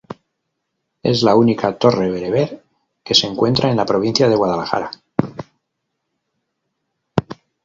Es 1.03 1.21
la 1.21 1.35
única 1.35 1.77
torre 1.77 2.09
bereber 2.09 2.63
que 3.03 3.13
se 3.13 3.27
encuentra 3.27 3.69
en 3.69 3.77
la 3.77 3.85
provincia 3.85 4.27
de 4.27 4.35
Guadalajara. 4.35 4.89